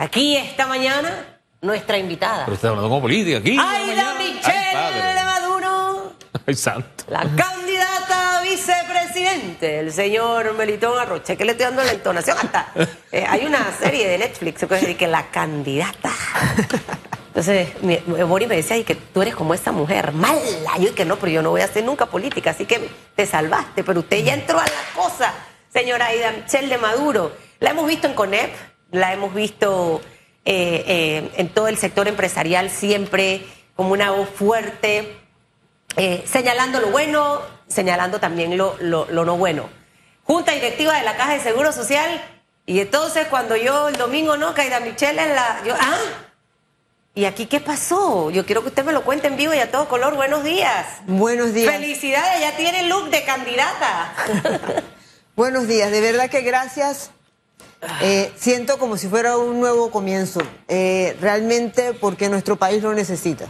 [0.00, 2.44] Aquí esta mañana, nuestra invitada.
[2.44, 3.58] Pero está hablando como política aquí.
[3.58, 6.12] Aida Michelle de Maduro.
[6.46, 7.04] Ay, santo.
[7.08, 12.68] La candidata a vicepresidente, el señor Melitón Arroche, que le estoy dando la entonación hasta.
[13.10, 16.12] eh, hay una serie de Netflix que dice que la candidata.
[17.26, 20.38] Entonces, mi, Boris me decía, y que tú eres como esa mujer, mala.
[20.78, 23.26] Yo, y que no, pero yo no voy a hacer nunca política, así que te
[23.26, 25.34] salvaste, pero usted ya entró a la cosa,
[25.72, 27.32] señora Aida Michelle de Maduro.
[27.58, 28.54] La hemos visto en CONEP,
[28.90, 30.00] la hemos visto
[30.44, 33.46] eh, eh, en todo el sector empresarial siempre
[33.76, 35.16] como una voz fuerte,
[35.96, 39.68] eh, señalando lo bueno, señalando también lo, lo, lo no bueno.
[40.24, 42.22] Junta directiva de la Caja de Seguro Social,
[42.66, 45.62] y entonces cuando yo el domingo no, que Aida Michelle en la.
[45.64, 45.98] Yo, ah,
[47.14, 48.30] ¿Y aquí qué pasó?
[48.30, 50.14] Yo quiero que usted me lo cuente en vivo y a todo color.
[50.14, 50.86] Buenos días.
[51.06, 51.74] Buenos días.
[51.74, 54.14] Felicidades, ya tiene look de candidata.
[55.36, 57.10] Buenos días, de verdad que gracias.
[58.02, 63.46] Eh, siento como si fuera un nuevo comienzo, eh, realmente porque nuestro país lo necesita.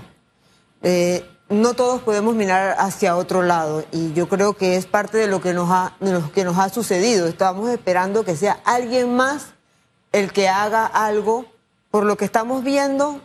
[0.82, 5.28] Eh, no todos podemos mirar hacia otro lado y yo creo que es parte de
[5.28, 7.26] lo que nos ha, de lo que nos ha sucedido.
[7.26, 9.54] Estamos esperando que sea alguien más
[10.12, 11.46] el que haga algo
[11.90, 13.22] por lo que estamos viendo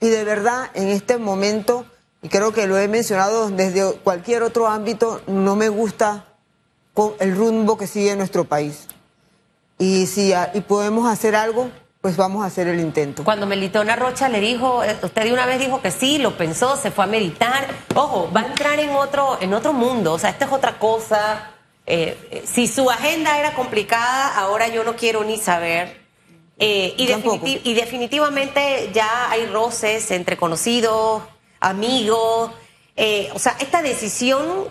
[0.00, 1.84] y de verdad en este momento,
[2.22, 6.24] y creo que lo he mencionado desde cualquier otro ámbito, no me gusta
[7.20, 8.86] el rumbo que sigue nuestro país.
[9.84, 13.22] Y si y podemos hacer algo, pues vamos a hacer el intento.
[13.22, 16.76] Cuando Melitona Rocha le dijo, eh, usted de una vez dijo que sí, lo pensó,
[16.76, 17.66] se fue a meditar.
[17.94, 21.50] Ojo, va a entrar en otro, en otro mundo, o sea, esta es otra cosa.
[21.86, 26.00] Eh, eh, si su agenda era complicada, ahora yo no quiero ni saber.
[26.58, 31.22] Eh, y, definitiv y, definitivamente ya hay roces entre conocidos,
[31.60, 32.52] amigos.
[32.96, 34.68] Eh, o sea, esta decisión,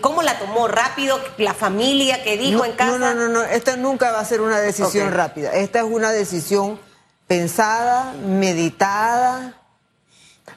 [0.00, 0.68] ¿cómo la tomó?
[0.68, 1.20] ¿Rápido?
[1.38, 2.98] ¿La familia que dijo en casa?
[2.98, 5.16] No, no, no, esta nunca va a ser una decisión okay.
[5.16, 5.52] rápida.
[5.52, 6.78] Esta es una decisión
[7.26, 9.60] pensada, meditada,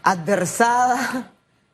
[0.03, 1.31] adversada.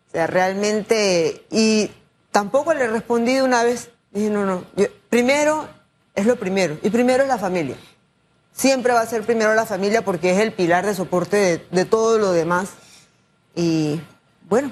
[0.08, 1.46] O sea, realmente.
[1.52, 1.92] Y
[2.32, 3.90] tampoco le respondí de una vez.
[4.12, 4.64] Dije, no, no.
[4.76, 5.68] Yo, primero
[6.16, 6.78] es lo primero.
[6.84, 7.76] Y primero es la familia
[8.56, 11.86] siempre va a ser primero la familia porque es el pilar de soporte de, de
[11.86, 12.70] todo lo demás.
[13.54, 14.00] Y
[14.48, 14.72] bueno,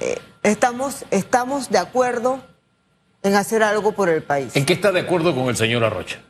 [0.00, 2.40] eh, estamos, estamos de acuerdo
[3.22, 4.56] en hacer algo por el país.
[4.56, 6.20] ¿En qué está de acuerdo con el señor Arrocha?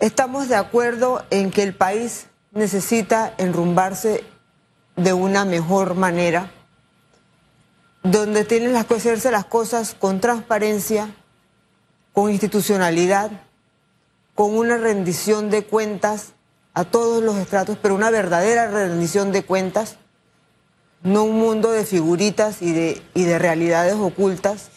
[0.00, 4.24] Estamos de acuerdo en que el país necesita enrumbarse
[4.96, 6.50] de una mejor manera,
[8.02, 11.14] donde tienen que hacerse las cosas con transparencia,
[12.12, 13.30] con institucionalidad,
[14.34, 16.32] con una rendición de cuentas
[16.74, 19.96] a todos los estratos, pero una verdadera rendición de cuentas,
[21.04, 24.70] no un mundo de figuritas y de, y de realidades ocultas,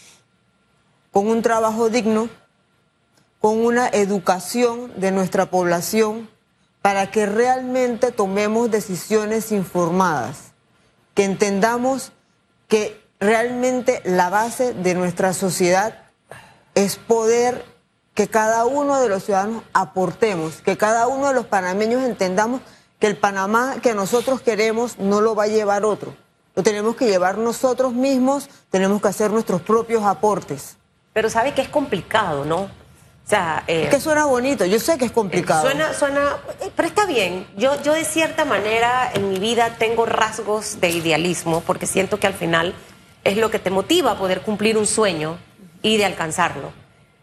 [1.11, 2.29] con un trabajo digno,
[3.39, 6.29] con una educación de nuestra población
[6.81, 10.51] para que realmente tomemos decisiones informadas,
[11.15, 12.11] que entendamos
[12.67, 16.03] que realmente la base de nuestra sociedad
[16.75, 17.65] es poder
[18.13, 22.61] que cada uno de los ciudadanos aportemos, que cada uno de los panameños entendamos
[22.99, 26.15] que el Panamá que nosotros queremos no lo va a llevar otro.
[26.55, 30.77] Lo tenemos que llevar nosotros mismos, tenemos que hacer nuestros propios aportes.
[31.13, 32.61] Pero sabe que es complicado, ¿no?
[33.27, 35.61] O sea, eh, es que suena bonito, yo sé que es complicado.
[35.61, 36.37] Suena, suena,
[36.75, 37.45] pero está bien.
[37.57, 42.27] Yo, yo de cierta manera en mi vida tengo rasgos de idealismo porque siento que
[42.27, 42.73] al final
[43.25, 45.37] es lo que te motiva a poder cumplir un sueño
[45.81, 46.71] y de alcanzarlo.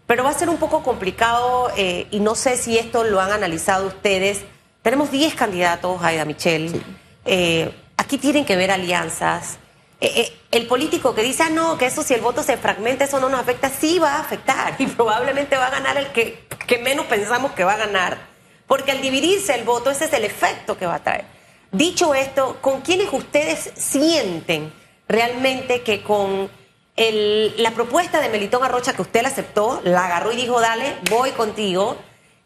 [0.06, 3.32] Pero va a ser un poco complicado eh, y no sé si esto lo han
[3.32, 4.44] analizado ustedes.
[4.84, 6.68] Tenemos 10 candidatos, Aida Michelle.
[6.68, 6.82] Sí.
[7.24, 9.56] Eh, aquí tienen que ver alianzas.
[9.98, 13.18] Eh, el político que dice, ah, no, que eso si el voto se fragmenta, eso
[13.18, 16.76] no nos afecta, sí va a afectar y probablemente va a ganar el que, que
[16.76, 18.18] menos pensamos que va a ganar.
[18.66, 21.24] Porque al dividirse el voto, ese es el efecto que va a traer.
[21.72, 24.70] Dicho esto, ¿con quiénes ustedes sienten
[25.08, 26.50] realmente que con
[26.96, 30.96] el, la propuesta de Melitón Arrocha que usted la aceptó, la agarró y dijo, dale,
[31.10, 31.96] voy contigo,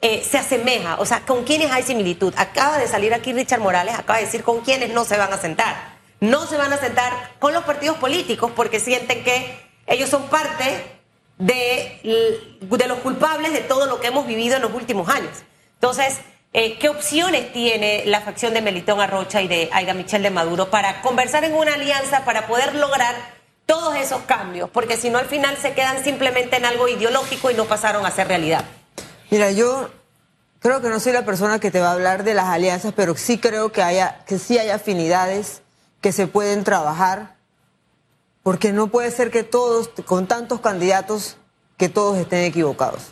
[0.01, 0.97] eh, se asemeja.
[1.01, 2.33] O sea, ¿con quiénes hay similitud?
[2.37, 5.39] Acaba de salir aquí Richard Morales, acaba de decir con quiénes no se van a
[5.39, 5.99] sentar.
[6.21, 10.85] No se van a sentar con los partidos políticos porque sienten que ellos son parte
[11.39, 12.01] de,
[12.61, 15.31] de los culpables de todo lo que hemos vivido en los últimos años.
[15.75, 16.19] Entonces,
[16.53, 20.71] eh, ¿qué opciones tiene la facción de Melitón Arrocha y de Aida Michel de Maduro
[20.71, 23.15] para conversar en una alianza para poder lograr
[23.67, 27.55] todos esos cambios, porque si no al final se quedan simplemente en algo ideológico y
[27.55, 28.65] no pasaron a ser realidad.
[29.31, 29.91] Mira, yo
[30.61, 33.17] creo que no soy la persona que te va a hablar de las alianzas, pero
[33.17, 35.63] sí creo que haya que sí hay afinidades
[36.01, 37.37] que se pueden trabajar,
[38.43, 41.37] porque no puede ser que todos con tantos candidatos
[41.77, 43.03] que todos estén equivocados.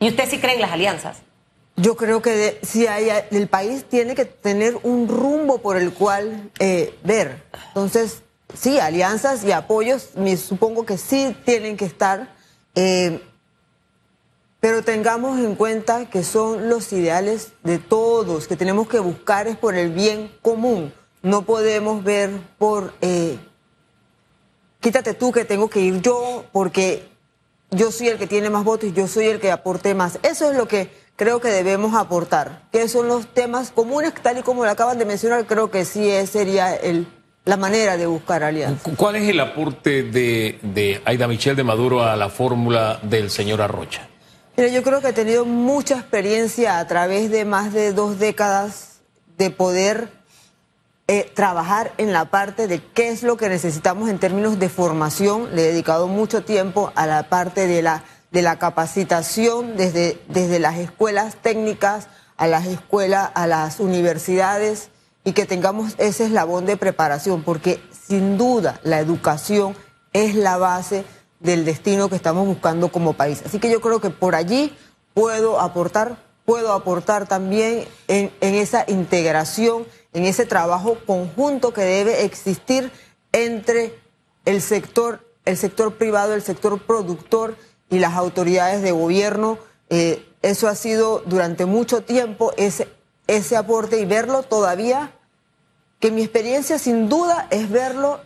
[0.00, 1.18] ¿Y usted sí cree en las alianzas?
[1.76, 5.92] Yo creo que de- si hay, el país tiene que tener un rumbo por el
[5.92, 7.42] cual eh, ver.
[7.68, 8.22] Entonces,
[8.56, 12.32] sí, alianzas y apoyos, me supongo que sí tienen que estar,
[12.76, 13.20] eh,
[14.64, 19.58] pero tengamos en cuenta que son los ideales de todos, que tenemos que buscar es
[19.58, 20.90] por el bien común.
[21.22, 23.36] No podemos ver por, eh,
[24.80, 27.02] quítate tú que tengo que ir yo porque
[27.72, 30.18] yo soy el que tiene más votos y yo soy el que aporte más.
[30.22, 32.62] Eso es lo que creo que debemos aportar.
[32.72, 36.10] Que son los temas comunes, tal y como lo acaban de mencionar, creo que sí
[36.26, 37.06] sería el,
[37.44, 38.82] la manera de buscar alianzas.
[38.82, 43.30] Cu- ¿Cuál es el aporte de, de Aida Michel de Maduro a la fórmula del
[43.30, 44.08] señor Arrocha?
[44.56, 49.00] Mira, yo creo que he tenido mucha experiencia a través de más de dos décadas
[49.36, 50.12] de poder
[51.08, 55.56] eh, trabajar en la parte de qué es lo que necesitamos en términos de formación.
[55.56, 60.60] Le he dedicado mucho tiempo a la parte de la, de la capacitación desde, desde
[60.60, 64.90] las escuelas técnicas a las escuelas, a las universidades
[65.24, 69.74] y que tengamos ese eslabón de preparación, porque sin duda la educación
[70.12, 71.04] es la base
[71.44, 73.42] del destino que estamos buscando como país.
[73.46, 74.74] Así que yo creo que por allí
[75.12, 82.90] puedo aportar, puedo aportar también en, esa integración, en ese trabajo conjunto que debe existir
[83.32, 83.94] entre
[84.46, 87.56] el sector, el sector privado, el sector productor
[87.90, 89.58] y las autoridades de gobierno.
[89.90, 92.88] Eh, eso ha sido durante mucho tiempo ese,
[93.26, 95.12] ese aporte y verlo todavía,
[96.00, 98.20] que mi experiencia sin duda es verlo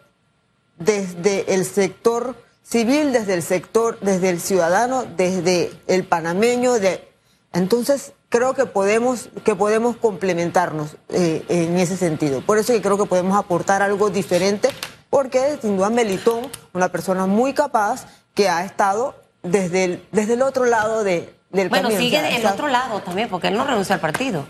[0.79, 2.37] desde el sector
[2.69, 6.75] civil, desde el sector, desde el ciudadano, desde el panameño.
[6.75, 7.09] De...
[7.53, 12.41] Entonces, creo que podemos, que podemos complementarnos eh, en ese sentido.
[12.43, 14.69] Por eso que creo que podemos aportar algo diferente,
[15.09, 20.43] porque sin duda Melitón, una persona muy capaz, que ha estado desde el, desde el
[20.43, 22.01] otro lado de, del Bueno, camino.
[22.01, 24.45] sigue O sea, en el está- otro lado también, porque él no renunció al partido.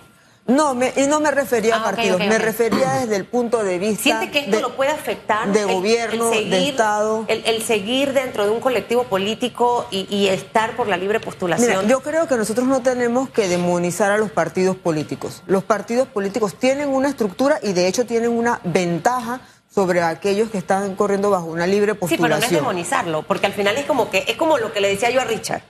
[0.48, 3.62] No, me, y no me refería Ah, a ok, partidos, me refería desde el punto
[3.62, 5.52] de vista ¿Siente que esto de- lo puede afectar?
[5.52, 7.24] de el- el gobierno, de seguir- Estado.
[7.28, 11.68] El, el seguir dentro de un colectivo político y, y estar por la libre postulación.
[11.68, 15.42] Mira, yo creo que nosotros no tenemos que demonizar a los partidos políticos.
[15.46, 19.40] Los partidos políticos tienen una estructura y de hecho tienen una ventaja
[19.74, 22.60] sobre aquellos que están corriendo bajo una libre sí, pero no es postulación.
[22.60, 25.24] demonizarlo, porque al final es como que es como lo que le decía yo a
[25.24, 25.60] Richard.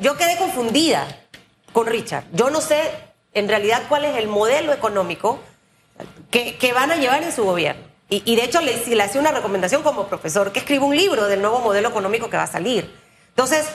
[0.00, 1.06] Yo quedé confundida
[1.74, 2.24] con Richard.
[2.32, 2.80] Yo no sé
[3.38, 5.38] en realidad cuál es el modelo económico
[6.30, 7.82] que, que van a llevar en su gobierno.
[8.08, 11.26] Y, y de hecho le, le hacía una recomendación como profesor que escriba un libro
[11.26, 12.92] del nuevo modelo económico que va a salir.
[13.30, 13.66] Entonces,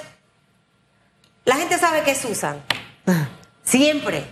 [1.45, 2.61] la gente sabe que es Susan.
[3.63, 4.23] Siempre.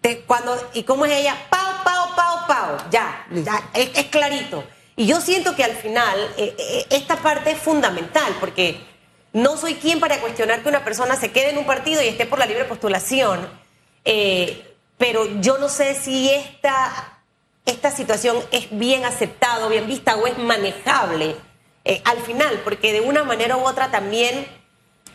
[0.00, 1.36] Te- cuando, ¿Y cómo es ella?
[1.50, 2.76] Pau, pau, pau, pau.
[2.90, 4.64] Ya, ya es, es clarito.
[4.96, 8.80] Y yo siento que al final eh, eh, esta parte es fundamental porque
[9.32, 12.26] no soy quien para cuestionar que una persona se quede en un partido y esté
[12.26, 13.48] por la libre postulación,
[14.04, 17.20] eh, pero yo no sé si esta,
[17.66, 21.36] esta situación es bien aceptada, bien vista o es manejable
[21.84, 24.46] eh, al final, porque de una manera u otra también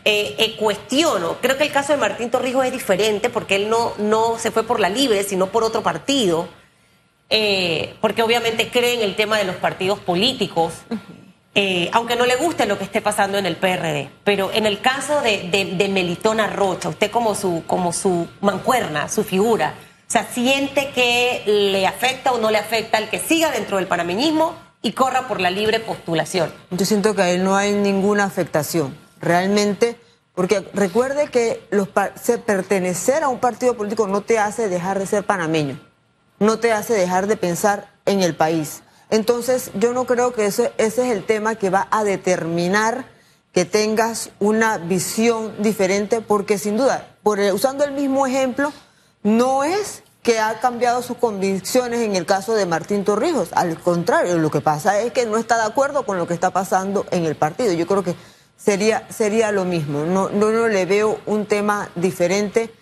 [0.06, 1.38] eh, cuestiono.
[1.42, 4.64] Creo que el caso de Martín Torrijos es diferente porque él no, no se fue
[4.64, 6.48] por la libre, sino por otro partido,
[8.00, 10.74] porque obviamente cree en el tema de los partidos políticos,
[11.56, 14.10] eh, aunque no le guste lo que esté pasando en el PRD.
[14.24, 19.76] Pero en el caso de, Melitona Rocha, usted como su, como su mancuerna, su figura,
[20.08, 23.88] o sea, siente que le afecta o no le afecta el que siga dentro del
[23.88, 26.51] panameñismo y corra por la libre postulación.
[26.72, 29.96] Yo siento que a él no hay ninguna afectación, realmente,
[30.36, 35.24] porque recuerde que los, pertenecer a un partido político no te hace dejar de ser
[35.24, 35.80] panameño,
[36.39, 38.84] no te hace dejar de pensar en el país.
[39.13, 43.05] Entonces, yo no creo que eso, ese es el tema que va a determinar
[43.51, 48.74] que tengas una visión diferente, porque sin duda, por usando el mismo ejemplo,
[49.22, 53.50] no es que ha cambiado sus convicciones en el caso de Martín Torrijos.
[53.53, 56.50] Al contrario, lo que pasa es que no está de acuerdo con lo que está
[56.50, 57.72] pasando en el partido.
[57.74, 58.15] Yo creo que
[58.58, 60.05] sería, sería lo mismo.
[60.05, 62.74] No, no, no le veo un tema diferente.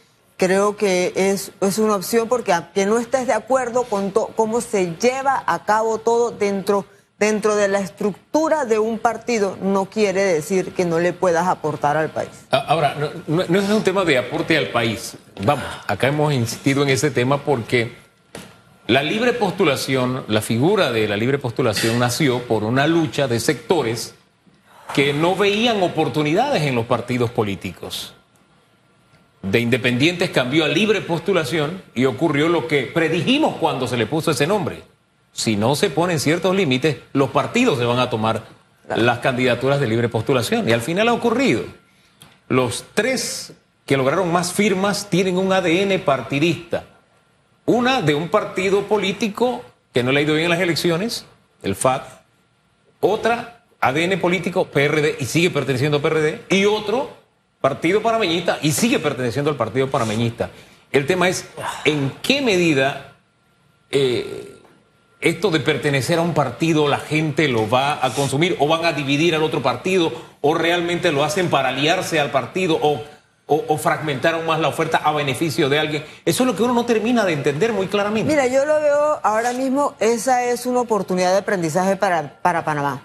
[0.42, 4.60] Creo que es, es una opción porque aunque no estés de acuerdo con to- cómo
[4.60, 6.84] se lleva a cabo todo dentro,
[7.20, 11.96] dentro de la estructura de un partido, no quiere decir que no le puedas aportar
[11.96, 12.32] al país.
[12.50, 12.96] Ahora,
[13.28, 15.14] no es un tema de aporte al país.
[15.46, 17.96] Vamos, acá hemos insistido en ese tema porque
[18.88, 24.16] la libre postulación, la figura de la libre postulación nació por una lucha de sectores
[24.96, 28.16] que no veían oportunidades en los partidos políticos.
[29.44, 34.32] De independientes cambió a libre postulación y ocurrió lo que predijimos cuando se le puso
[34.32, 34.84] ese nombre.
[35.34, 38.44] Si no se ponen ciertos límites, los partidos se van a tomar
[38.88, 40.68] las candidaturas de libre postulación.
[40.70, 41.64] Y al final ha ocurrido.
[42.50, 43.54] Los tres
[43.86, 46.84] que lograron más firmas tienen un ADN partidista.
[47.66, 51.26] Una de un partido político que no le ha ido bien en las elecciones,
[51.64, 52.04] el FAT.
[53.00, 56.42] Otra, ADN político, PRD, y sigue perteneciendo a PRD.
[56.50, 57.21] Y otro,
[57.62, 60.50] partido panameñista, y sigue perteneciendo al partido panameñista.
[60.92, 61.46] El tema es
[61.86, 63.14] en qué medida
[63.92, 64.58] eh,
[65.22, 68.94] esto de pertenecer a un partido la gente lo va a consumir o van a
[68.94, 73.04] dividir al otro partido o realmente lo hacen para aliarse al partido o,
[73.46, 76.06] o, fragmentar aún más la oferta a beneficio de alguien.
[76.26, 78.32] Eso es lo que uno no termina de entender muy claramente.
[78.32, 83.04] Mira, yo lo veo ahora mismo, esa es una oportunidad de aprendizaje para, para Panamá.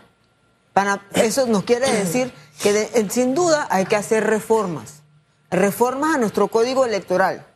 [1.15, 2.33] eso nos quiere decir
[2.63, 5.03] que sin duda hay que hacer reformas,
[5.51, 7.47] reformas a nuestro código electoral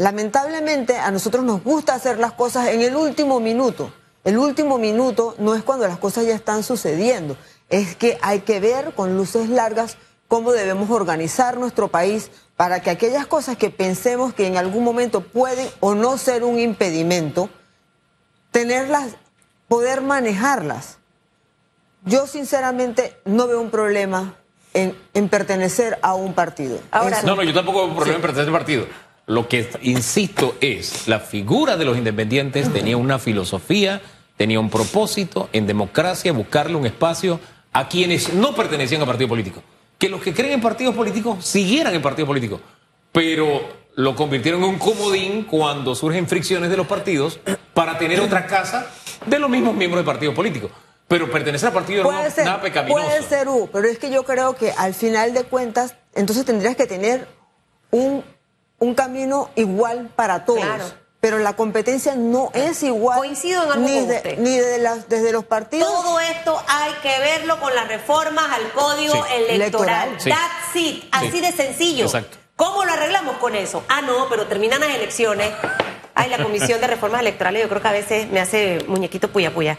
[0.00, 3.92] Lamentablemente a nosotros nos gusta hacer las cosas en el último minuto.
[4.24, 7.36] El último minuto no es cuando las cosas ya están sucediendo,
[7.68, 12.88] es que hay que ver con luces largas cómo debemos organizar nuestro país para que
[12.88, 17.50] aquellas cosas que pensemos que en algún momento pueden o no ser un impedimento,
[18.52, 19.16] tenerlas,
[19.68, 20.96] poder manejarlas.
[22.04, 24.34] Yo sinceramente no veo un problema
[24.74, 24.94] en,
[25.28, 26.78] pertenecer a un partido.
[27.24, 28.86] no, no, yo tampoco veo un problema en pertenecer a un partido.
[29.26, 34.00] Lo que insisto es, la figura de los independientes tenía una filosofía,
[34.36, 37.38] tenía un propósito en democracia, buscarle un espacio
[37.72, 39.62] a quienes no pertenecían a partido político.
[39.98, 42.60] Que los que creen en partidos políticos siguieran en partidos políticos,
[43.12, 43.62] pero
[43.94, 47.38] lo convirtieron en un comodín cuando surgen fricciones de los partidos
[47.74, 48.90] para tener otra casa
[49.26, 50.70] de los mismos miembros de partidos políticos.
[51.10, 53.04] Pero pertenecer a partidos no es nada pecaminoso.
[53.04, 56.86] Puede ser, pero es que yo creo que al final de cuentas, entonces tendrías que
[56.86, 57.28] tener
[57.90, 58.24] un
[58.80, 60.94] un camino igual para todos.
[61.20, 63.18] Pero la competencia no es igual.
[63.18, 64.00] Coincido en algo ni,
[64.38, 65.86] ni de las, desde los partidos.
[65.86, 70.16] Todo esto hay que verlo con las reformas al código electoral.
[70.16, 71.04] That's it.
[71.12, 72.06] Así de sencillo.
[72.06, 72.38] Exacto.
[72.56, 73.84] ¿Cómo lo arreglamos con eso?
[73.88, 75.50] Ah, no, pero terminan las elecciones.
[76.14, 79.52] Ay, la Comisión de Reformas Electorales, yo creo que a veces me hace muñequito puya
[79.52, 79.78] puya.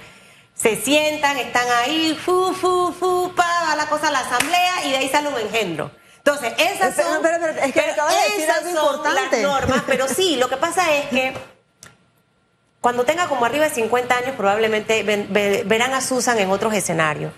[0.62, 4.92] Se sientan, están ahí, fu, fu, fu, pa, va la cosa a la asamblea y
[4.92, 5.92] de ahí sale un engendro.
[6.18, 9.42] Entonces, esas son, es que acabas de decir algo importante.
[9.42, 11.34] las normas, pero sí, lo que pasa es que
[12.80, 15.02] cuando tenga como arriba de 50 años probablemente
[15.66, 17.34] verán a Susan en otros escenarios.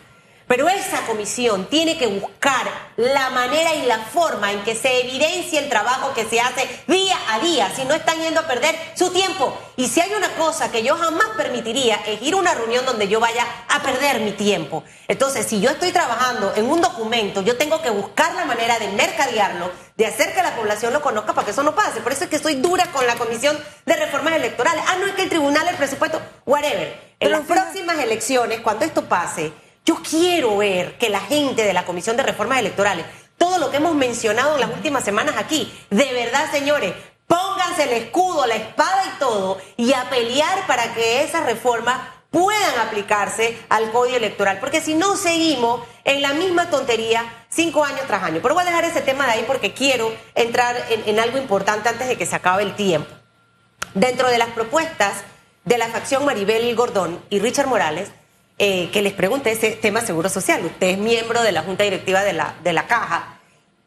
[0.54, 5.58] Pero esa comisión tiene que buscar la manera y la forma en que se evidencie
[5.58, 9.10] el trabajo que se hace día a día, si no están yendo a perder su
[9.10, 9.58] tiempo.
[9.78, 13.08] Y si hay una cosa que yo jamás permitiría es ir a una reunión donde
[13.08, 14.84] yo vaya a perder mi tiempo.
[15.08, 18.90] Entonces, si yo estoy trabajando en un documento, yo tengo que buscar la manera de
[18.90, 22.02] mercadearlo, de hacer que la población lo conozca para que eso no pase.
[22.02, 23.58] Por eso es que estoy dura con la Comisión
[23.88, 24.84] de Reformas Electorales.
[24.88, 27.16] Ah, no es que el tribunal, el presupuesto, whatever.
[27.20, 29.52] En las próximas elecciones, cuando esto pase,
[29.86, 33.06] yo quiero ver que la gente de la Comisión de Reformas Electorales,
[33.38, 36.94] todo lo que hemos mencionado en las últimas semanas aquí, de verdad, señores,
[37.28, 42.00] pónganse el escudo, la espada y todo, y a pelear para que esas reformas
[42.34, 48.02] puedan aplicarse al código electoral, porque si no seguimos en la misma tontería cinco años
[48.08, 48.40] tras año.
[48.42, 52.08] Pero voy a dejar ese tema de ahí porque quiero entrar en, algo importante antes
[52.08, 53.10] de que se acabe el tiempo.
[53.94, 55.24] Dentro de las propuestas
[55.64, 58.10] de la facción Maribel Gordón y Richard Morales,
[58.60, 60.64] eh, que les pregunte ese tema seguro social.
[60.64, 63.40] Usted es miembro de la Junta Directiva de la, de la Caja.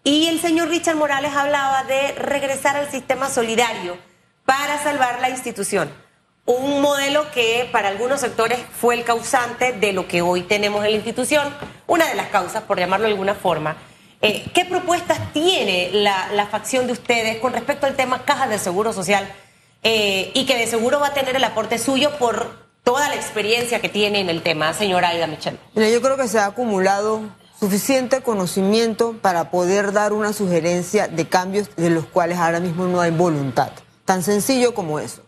[0.02, 3.96] Y el señor Richard Morales hablaba de regresar al sistema solidario
[4.44, 5.90] para salvar la institución.
[6.44, 10.92] Un modelo que para algunos sectores fue el causante de lo que hoy tenemos en
[10.92, 11.52] la institución,
[11.88, 13.76] una de las causas, por llamarlo de alguna forma.
[14.22, 18.58] Eh, ¿Qué propuestas tiene la, la, facción de ustedes con respecto al tema caja de
[18.58, 19.28] seguro social
[19.82, 23.80] eh, y que de seguro va a tener el aporte suyo por toda la experiencia
[23.80, 25.58] que tiene en el tema, señora Aida Michel?
[25.74, 27.20] yo creo que se ha acumulado
[27.58, 33.00] suficiente conocimiento para poder dar una sugerencia de cambios de los cuales ahora mismo no
[33.00, 33.72] hay voluntad.
[34.04, 35.22] Tan sencillo como eso.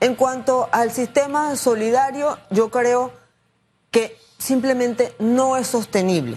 [0.00, 3.10] En cuanto al sistema solidario, yo creo
[3.90, 6.36] que simplemente no es sostenible.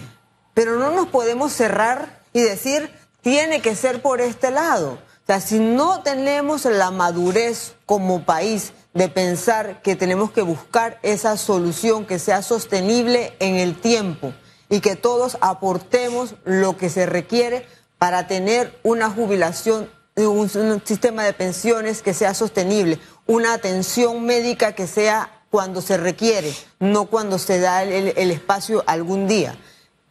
[0.54, 4.92] Pero no nos podemos cerrar y decir, tiene que ser por este lado.
[4.92, 10.98] O sea, si no tenemos la madurez como país de pensar que tenemos que buscar
[11.02, 14.34] esa solución que sea sostenible en el tiempo
[14.68, 17.66] y que todos aportemos lo que se requiere
[17.98, 20.48] para tener una jubilación, un,
[20.84, 27.06] sistema de pensiones que sea sostenible, una atención médica que sea cuando se requiere, no
[27.06, 29.56] cuando se da el espacio algún día.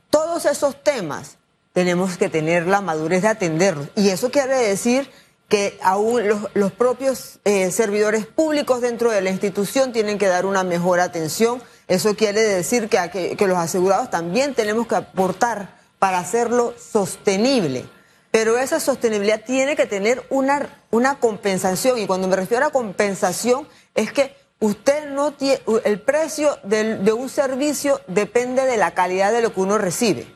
[0.09, 1.37] Todos esos temas
[1.73, 3.87] tenemos que tener la madurez de atenderlos.
[3.95, 5.09] Y eso quiere decir
[5.51, 10.63] que aún los, propios eh, servidores públicos dentro de la institución tienen que dar una
[10.63, 11.61] mejor atención.
[11.89, 17.83] Eso quiere decir que, que, los asegurados también tenemos que aportar para hacerlo sostenible.
[18.31, 21.99] pero esa sostenibilidad tiene que tener una, una compensación.
[21.99, 27.27] Y cuando me refiero a compensación, es que usted no tiene, el precio de un
[27.27, 30.33] servicio depende de la calidad de lo que uno recibe.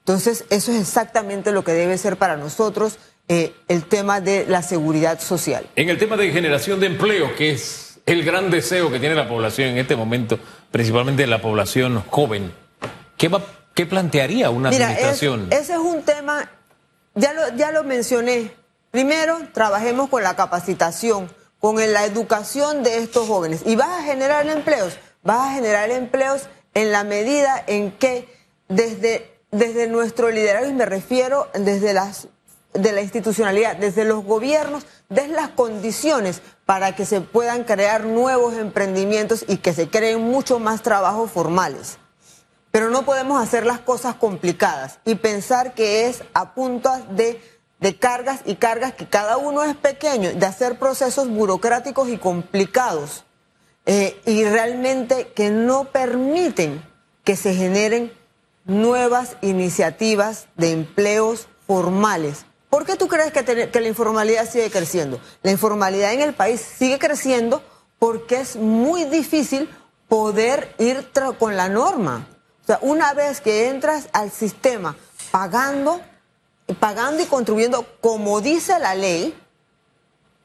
[0.00, 4.62] Entonces, eso es exactamente lo que debe ser para nosotros eh, el tema de la
[4.62, 5.66] seguridad social.
[5.76, 9.28] En el tema de generación de empleo, que es el gran deseo que tiene la
[9.28, 10.38] población en este momento,
[10.70, 12.52] principalmente la población joven,
[13.16, 13.42] ¿qué, va,
[13.74, 15.48] qué plantearía una administración?
[15.50, 16.50] ese es un tema
[17.14, 18.52] ya lo, ya lo mencioné.
[18.90, 23.62] Primero, trabajemos con la capacitación, con la educación de estos jóvenes.
[23.66, 24.96] ¿Y vas a generar empleos?
[25.22, 28.28] Vas a generar empleos en la medida en que
[28.68, 32.28] desde, desde nuestro liderazgo, y me refiero desde las
[32.74, 38.54] de la institucionalidad, desde los gobiernos, des las condiciones para que se puedan crear nuevos
[38.54, 41.98] emprendimientos y que se creen mucho más trabajos formales.
[42.70, 47.40] Pero no podemos hacer las cosas complicadas y pensar que es a punta de,
[47.98, 53.24] cargas y cargas que cada uno es pequeño, de hacer procesos burocráticos y complicados
[53.86, 56.84] eh, y realmente que no permiten
[57.24, 58.12] que se generen
[58.66, 62.44] nuevas iniciativas de empleos formales.
[62.70, 65.20] ¿Por qué tú crees que, que la informalidad sigue creciendo?
[65.42, 67.62] La informalidad en el país sigue creciendo
[67.98, 69.68] porque es muy difícil
[70.08, 72.26] poder ir con la norma.
[72.62, 74.96] O sea, una vez que entras al sistema
[75.30, 76.00] pagando,
[76.80, 79.34] pagando y contribuyendo como dice la ley,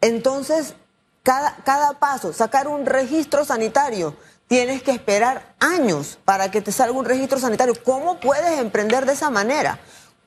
[0.01, 0.75] entonces
[1.23, 4.15] cada, cada paso, sacar un registro sanitario,
[4.47, 7.73] tienes que esperar años para que te salga un registro sanitario.
[7.83, 9.79] ¿Cómo puedes emprender de esa manera?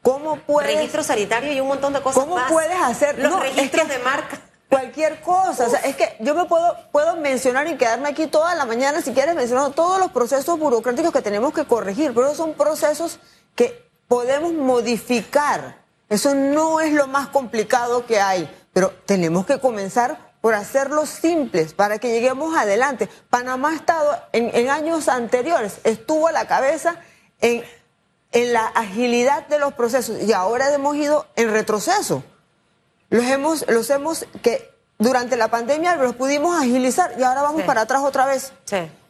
[0.06, 0.72] ¿Cómo puedes...
[0.76, 3.18] Registro sanitario y un montón de cosas ¿Cómo puedes hacer...
[3.18, 4.38] Los registros de marca.
[4.70, 5.66] Cualquier cosa.
[5.66, 9.02] O sea, es que yo me puedo, puedo mencionar y quedarme aquí toda la mañana,
[9.02, 13.18] si quieres, mencionando todos los procesos burocráticos que tenemos que corregir, pero son procesos
[13.56, 15.78] que podemos modificar.
[16.08, 21.75] Eso no es lo más complicado que hay, pero tenemos que comenzar por hacerlos simples
[21.75, 23.08] para que lleguemos adelante.
[23.28, 27.00] Panamá ha estado en, en años anteriores, estuvo a la cabeza
[27.40, 27.64] en,
[28.37, 30.22] en la agilidad de los procesos.
[30.22, 32.22] Y ahora hemos ido en retroceso.
[33.09, 37.81] Los hemos, los hemos, que durante la pandemia los pudimos agilizar y ahora vamos para
[37.81, 38.53] atrás otra vez.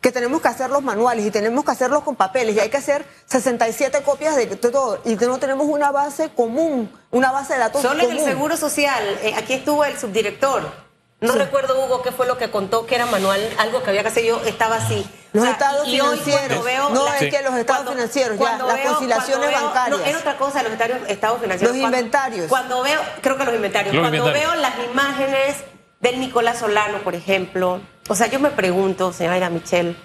[0.00, 2.76] Que tenemos que hacer los manuales y tenemos que hacerlos con papeles y hay que
[2.76, 5.00] hacer 67 copias de todo.
[5.04, 9.02] Y no tenemos una base común, una base de datos Solo en el Seguro Social,
[9.22, 10.85] eh, aquí estuvo el subdirector
[11.20, 14.08] no recuerdo, Hugo, qué fue lo que contó, que era manual, algo que había que
[14.08, 14.24] hacer.
[14.24, 15.06] Yo estaba así.
[15.32, 16.64] Los estados financieros.
[16.92, 19.98] no, es que los estados financieros, ya, las conciliaciones bancarias.
[19.98, 20.72] No, era otra cosa, los
[21.08, 21.76] estados financieros.
[21.76, 22.46] Los inventarios.
[22.48, 23.96] Cuando veo, creo que los inventarios.
[23.96, 25.56] cuando veo las imágenes
[26.00, 29.96] del Nicolás Solano, por ejemplo, o sea, yo me pregunto, señora Michelle,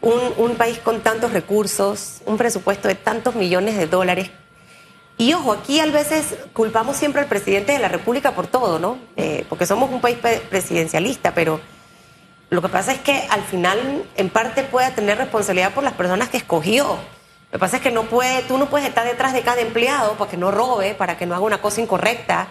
[0.00, 4.30] un, un país con tantos recursos, un presupuesto de tantos millones de dólares,
[5.18, 8.98] y ojo, aquí a veces culpamos siempre al presidente de la República por todo, ¿no?
[9.16, 11.60] Eh, porque somos un país presidencialista, pero
[12.50, 16.28] lo que pasa es que al final, en parte, puede tener responsabilidad por las personas
[16.28, 16.84] que escogió.
[16.86, 20.14] Lo que pasa es que no puede, tú no puedes estar detrás de cada empleado
[20.14, 22.48] para que no robe, para que no haga una cosa incorrecta,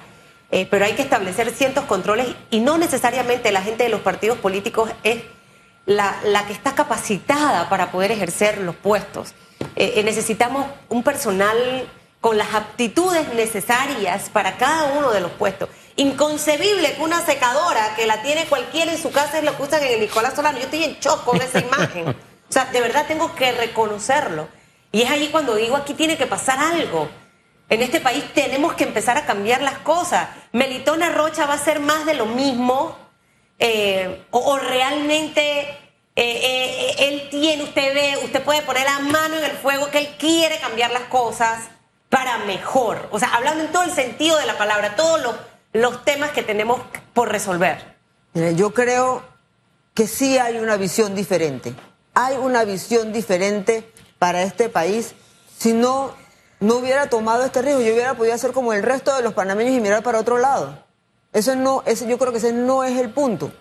[0.51, 4.37] eh, pero hay que establecer ciertos controles y no necesariamente la gente de los partidos
[4.37, 5.23] políticos es
[5.85, 9.33] la, la que está capacitada para poder ejercer los puestos.
[9.75, 11.57] Eh, necesitamos un personal
[12.21, 15.69] con las aptitudes necesarias para cada uno de los puestos.
[15.95, 19.83] Inconcebible que una secadora que la tiene cualquiera en su casa es lo que usan
[19.83, 20.59] en el Nicolás Solano.
[20.59, 22.15] Yo estoy en shock con esa imagen.
[22.51, 24.49] O sea, de verdad tengo que reconocerlo.
[24.91, 27.07] Y es ahí cuando digo, aquí tiene que pasar algo.
[27.69, 30.27] En este país tenemos que empezar a cambiar las cosas.
[30.51, 32.97] Melitona Rocha va a ser más de lo mismo
[33.57, 35.75] eh, o, realmente eh,
[36.17, 40.09] eh, él tiene, usted ve, usted puede poner la mano en el fuego que él
[40.19, 41.69] quiere cambiar las cosas
[42.11, 43.07] para mejor.
[43.09, 45.33] O sea, hablando en todo el sentido de la palabra, todos los,
[45.71, 46.81] los temas que tenemos
[47.13, 47.95] por resolver.
[48.33, 49.23] yo creo
[49.93, 51.73] que sí hay una visión diferente.
[52.13, 55.15] Hay una visión diferente para este país.
[55.57, 56.13] Si no,
[56.59, 59.73] no hubiera tomado este riesgo, yo hubiera podido hacer como el resto de los panameños
[59.73, 60.83] y mirar para otro lado.
[61.31, 63.53] Eso no, ese, yo creo que ese no es el punto.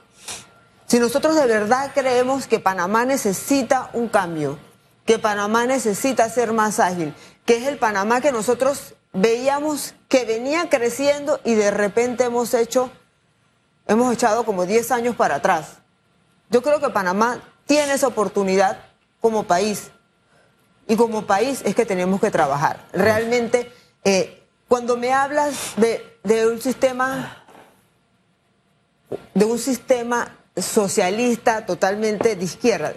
[0.87, 4.59] Si nosotros de verdad creemos que Panamá necesita un cambio,
[5.07, 7.15] que Panamá necesita ser más ágil,
[7.51, 12.93] que es el Panamá que nosotros veíamos que venía creciendo y de repente hemos hecho,
[13.89, 15.79] hemos echado como 10 años para atrás.
[16.49, 18.79] Yo creo que Panamá tiene esa oportunidad
[19.21, 19.91] como país.
[20.87, 22.87] Y como país es que tenemos que trabajar.
[22.93, 23.73] Realmente,
[24.05, 27.45] eh, cuando me hablas de, un sistema,
[29.35, 32.95] de un sistema socialista totalmente de izquierda,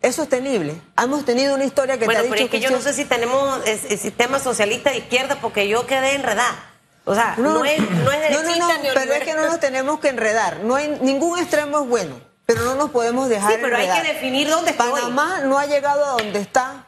[0.00, 0.80] es sostenible.
[0.96, 3.04] Hemos tenido una historia que te ha dicho pero es que, yo no sé si
[3.04, 6.64] tenemos el sistema socialista de izquierda porque yo quedé enredada.
[7.04, 9.98] O sea, no, es, no es no, no, no, pero es que no nos tenemos
[9.98, 10.60] que enredar.
[10.60, 14.12] No hay ningún extremo es bueno, pero no nos podemos dejar Sí, pero hay que
[14.12, 14.84] definir dónde está.
[14.90, 16.86] Panamá no ha llegado a donde está.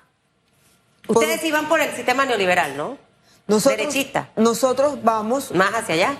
[1.09, 2.99] Ustedes iban por el sistema neoliberal, ¿no?
[3.47, 4.29] Nosotros, Derechista.
[4.37, 5.51] Nosotros vamos.
[5.53, 6.17] Más hacia allá.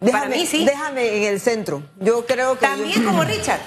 [0.00, 0.64] Déjame, mí sí.
[0.64, 1.82] Déjame en el centro.
[1.98, 2.66] Yo creo que.
[2.66, 3.60] También yo- como Richard.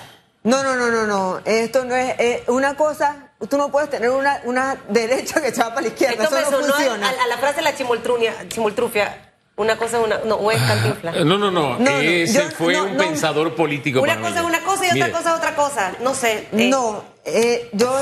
[0.44, 1.42] No, no, no, no, no.
[1.46, 3.30] Esto no es eh, una cosa.
[3.50, 6.24] Tú no puedes tener una, una derecha que se va para la izquierda.
[6.24, 7.10] Esto me Eso no sonó funciona.
[7.10, 9.26] a, a la frase de la chimoltrunia, chimoltrufia.
[9.58, 10.20] Una cosa, una.
[10.20, 11.12] No, o es cantinfla.
[11.12, 11.78] No, no, no.
[11.78, 13.04] No, no, Ese yo- fue no, un no.
[13.04, 14.02] pensador político.
[14.02, 15.92] Una cosa es una cosa y otra cosa es otra cosa.
[16.00, 16.48] No sé.
[16.54, 17.94] eh, No, eh, yo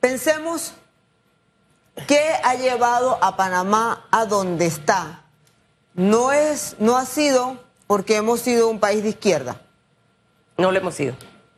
[0.00, 0.72] pensemos
[2.08, 5.22] qué ha llevado a Panamá a donde está.
[5.94, 9.60] No es, no ha sido porque hemos sido un país de izquierda.
[10.56, 11.14] No lo hemos sido.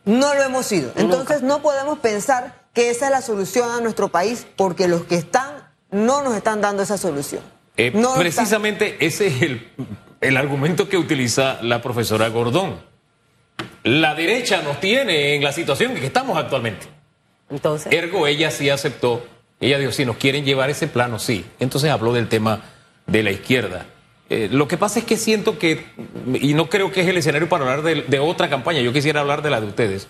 [0.07, 0.93] No lo hemos sido.
[0.97, 5.17] Entonces no podemos pensar que esa es la solución a nuestro país porque los que
[5.17, 7.43] están no nos están dando esa solución.
[7.77, 9.69] eh, No están- precisamente ese es el,
[10.23, 12.81] el argumento que utiliza la profesora Gordón.
[13.83, 16.87] La derecha nos tiene en la situación en que estamos actualmente.
[17.51, 17.93] Entonces.
[17.93, 19.25] Ergo, ella sí aceptó.
[19.61, 21.47] Ella dijo, si nos quieren llevar ese plano, sí.
[21.61, 22.63] Entonces habló del tema
[23.07, 23.87] de la izquierda.
[24.29, 25.87] Eh, lo que pasa es que siento que,
[26.41, 29.43] y no creo que es el escenario para hablar de, otra campaña, yo quisiera hablar
[29.43, 30.09] de la de ustedes,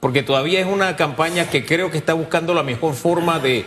[0.00, 3.66] porque todavía es una campaña que creo que está buscando la mejor forma de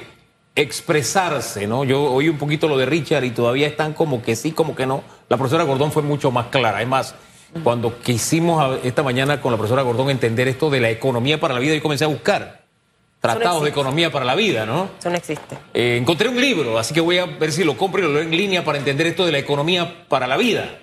[0.55, 1.83] expresarse, ¿no?
[1.83, 4.85] Yo oí un poquito lo de Richard y todavía están como que sí, como que
[4.85, 5.03] no.
[5.29, 6.81] La profesora Gordón fue mucho más clara.
[6.81, 7.15] Es más,
[7.63, 11.59] cuando quisimos esta mañana con la profesora Gordón entender esto de la economía para la
[11.59, 12.60] vida, yo comencé a buscar
[13.21, 14.89] tratados de economía para la vida, ¿no?
[14.99, 15.57] Eso no existe.
[15.73, 18.23] Eh, encontré un libro, así que voy a ver si lo compro y lo leo
[18.23, 20.79] en línea para entender esto de la economía para la vida.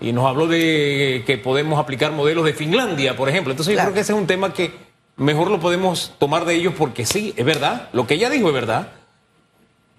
[0.00, 3.52] Y nos habló de que podemos aplicar modelos de Finlandia, por ejemplo.
[3.52, 3.88] Entonces yo Claro.
[3.90, 4.72] creo que ese es un tema que
[5.16, 8.54] mejor lo podemos tomar de ellos porque sí, es verdad, lo que ella dijo es
[8.54, 8.88] verdad.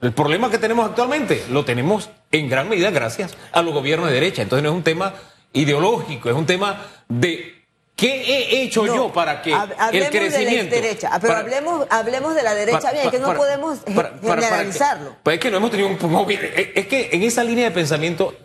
[0.02, 4.14] El problema que tenemos actualmente lo tenemos en gran medida gracias a los gobiernos de
[4.16, 4.42] derecha.
[4.42, 5.14] Entonces no es un tema
[5.54, 7.61] ideológico, es un tema de
[8.02, 10.76] qué he hecho No, yo para que el hablemos crecimiento...
[10.76, 13.40] de la derecha, pero para- hablemos, hablemos de la derecha para- bien, que no para-
[13.40, 15.16] podemos para- para- para que- generalizarlo.
[15.24, 17.72] pues es que no hemos tenido un, gobierno- es es que en esa línea de
[17.72, 18.36] pensamiento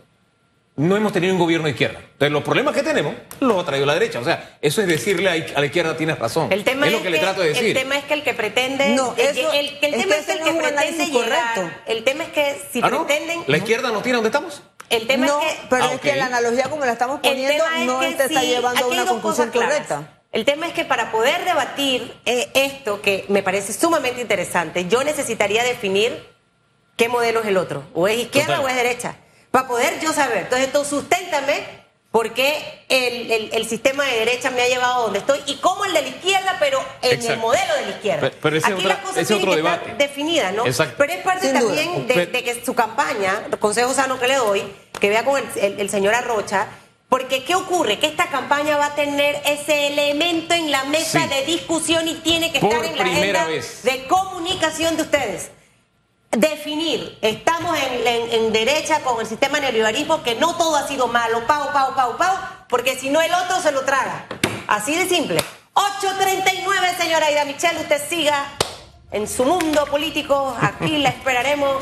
[0.78, 2.00] no hemos tenido un gobierno de izquierda.
[2.00, 4.20] Entonces los problemas que tenemos los ha traído la derecha.
[4.20, 6.52] O sea, eso es decirle a, a la izquierda tienes razón.
[6.52, 7.68] El tema es es, lo que, le trato de decir.
[7.68, 8.90] El tema es que el que pretende.
[8.90, 11.06] No, el, eso- el- el es tema que es que el que no es pretende
[11.06, 11.54] llegar.
[11.54, 11.80] correcto.
[11.86, 13.06] El tema es que si ¿Ah, no?
[13.06, 13.44] pretenden.
[13.46, 14.62] ¿La izquierda nos tiene donde estamos?
[14.90, 15.66] El tema no, es que.
[15.70, 18.46] pero Ah, es que la analogía como la estamos poniendo es no te está sí,
[18.46, 20.12] llevando a una conclusión correcta.
[20.32, 25.02] El tema es que para poder debatir eh, esto, que me parece sumamente interesante, yo
[25.02, 26.28] necesitaría definir
[26.96, 27.84] qué modelo es el otro.
[27.94, 28.64] O es izquierda Total.
[28.64, 29.16] o es derecha.
[29.50, 30.38] Para poder yo saber.
[30.38, 31.85] Entonces, tú susténtame
[32.16, 35.56] por qué el, el- el sistema de derecha me ha llevado a donde estoy y
[35.56, 38.20] cómo el de la izquierda, pero en el modelo de la izquierda.
[38.22, 40.64] Pero- pero ese Aquí otra- las cosas ese tienen otro que estar definidas, ¿no?
[40.66, 40.94] Exacto.
[40.96, 44.62] Pero es parte Sin también de, que su campaña, consejo sano que le doy,
[44.98, 46.68] que vea con el, el- el señor Arrocha,
[47.10, 47.98] porque ¿qué ocurre?
[47.98, 51.28] Que esta campaña va a tener ese elemento en la mesa Sí.
[51.28, 53.82] de discusión y tiene que Por estar en la agenda vez.
[53.82, 55.50] de comunicación de ustedes.
[56.40, 61.08] Definir, estamos en, en- en derecha con el sistema neoliberalismo, que no todo ha sido
[61.08, 62.36] malo, pau, pau, pau, pau,
[62.68, 64.26] porque si no el otro se lo traga.
[64.66, 65.40] Así de simple.
[65.74, 68.48] 8.39, señora Aida Michelle, usted siga
[69.12, 70.54] en su mundo político.
[70.60, 71.78] Aquí la esperaremos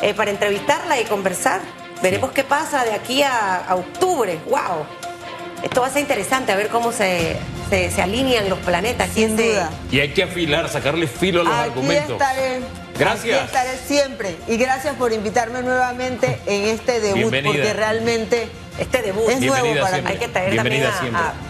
[0.00, 1.60] eh, para entrevistarla y conversar.
[2.02, 4.38] Veremos qué pasa de aquí a, a octubre.
[4.46, 4.86] ¡Wow!
[5.62, 7.36] Esto va a ser interesante, a ver cómo se,
[7.68, 9.10] se, se alinean los planetas.
[9.10, 9.68] Sin duda.
[9.92, 12.12] Y hay que afilar, sacarle filo a los Aquí argumentos.
[12.12, 12.60] estaré.
[13.00, 13.36] Gracias.
[13.38, 14.36] Aquí estaré siempre.
[14.46, 17.52] Y gracias por invitarme nuevamente en este debut, Bienvenida.
[17.52, 19.28] porque realmente Este debut.
[19.28, 20.12] Es nuevo para siempre.
[20.14, 21.49] Hay que traer Bienvenida también a- siempre.